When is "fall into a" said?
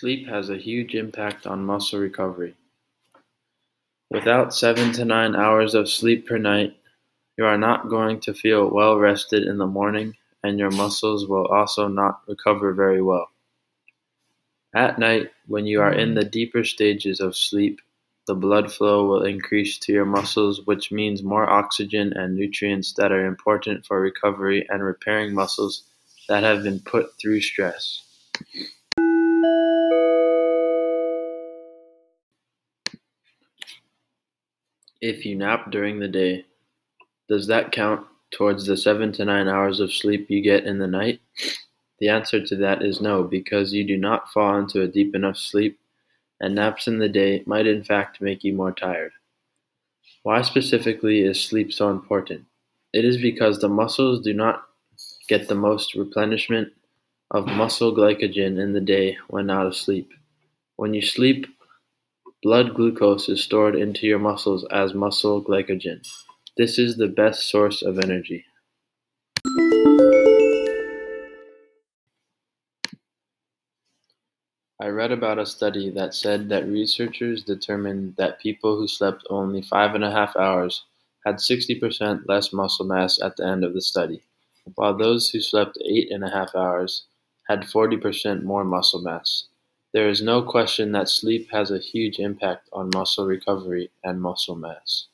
44.30-44.88